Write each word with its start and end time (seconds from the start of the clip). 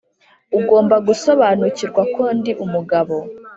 ugomba 0.59 0.95
gusobanukirwa 1.07 2.01
ko 2.15 2.23
ndi 2.37 2.51
umugabo 2.65 3.15